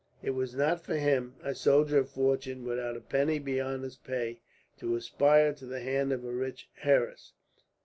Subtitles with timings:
[0.23, 4.39] It was not for him, a soldier of fortune, without a penny beyond his pay,
[4.79, 7.33] to aspire to the hand of a rich heiress.